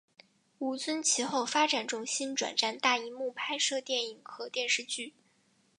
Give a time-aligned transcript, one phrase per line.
[0.57, 5.13] 吴尊其后发展重心转战大银幕拍摄电影和电视剧。